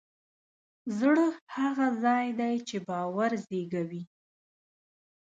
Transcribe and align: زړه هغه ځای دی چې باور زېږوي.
زړه 0.99 1.27
هغه 1.55 1.87
ځای 2.03 2.27
دی 2.39 2.55
چې 2.67 2.77
باور 2.87 3.31
زېږوي. 3.47 4.03